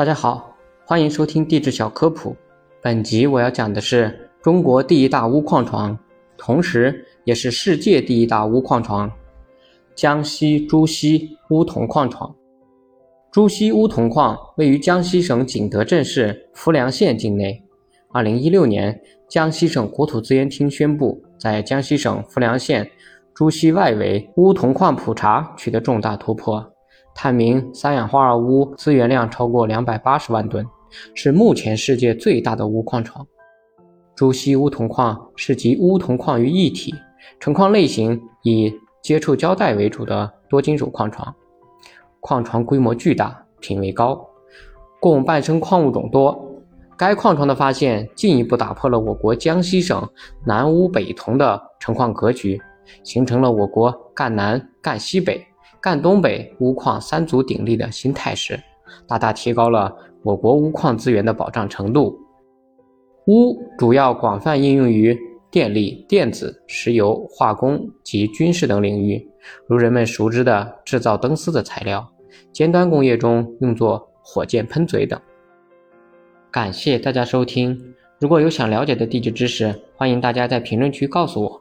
[0.00, 0.56] 大家好，
[0.86, 2.34] 欢迎收听地质小科普。
[2.80, 5.98] 本集我要讲的是中国第一大钨矿床，
[6.38, 9.12] 同时也是世界第一大钨矿床——
[9.94, 12.34] 江西朱溪钨铜矿床。
[13.30, 17.62] 朱溪钨铜矿位于江西省景德镇市浮梁县境内。
[18.10, 18.98] 二零一六年，
[19.28, 22.90] 江西省国土资源厅宣布，在江西省浮梁县
[23.34, 26.72] 朱溪外围钨铜矿普查取得重大突破。
[27.22, 30.66] 探明三氧化二钨资源量超过两百八十万吨，
[31.14, 33.26] 是目前世界最大的钨矿床。
[34.16, 36.94] 朱溪钨铜矿是集钨铜矿于一体，
[37.38, 41.34] 成矿类型以接触胶带为主的多金属矿床。
[42.20, 44.26] 矿床规模巨大，品位高，
[44.98, 46.42] 共伴生矿物种多。
[46.96, 50.08] 该矿床的发现进一步打破了我国江西省
[50.46, 52.58] 南钨北铜的成矿格局，
[53.04, 55.46] 形成了我国赣南、赣西北。
[55.80, 58.60] 赣东北钨矿三足鼎立的新态势，
[59.06, 62.18] 大大提高了我国钨矿资源的保障程度。
[63.26, 65.18] 钨主要广泛应用于
[65.50, 69.26] 电力、电子、石油、化工及军事等领域，
[69.66, 72.06] 如人们熟知的制造灯丝的材料，
[72.52, 75.18] 尖端工业中用作火箭喷嘴等。
[76.50, 77.78] 感谢大家收听，
[78.18, 81.59] 如果有想了解的地质知识，欢迎大家在评论区告诉我。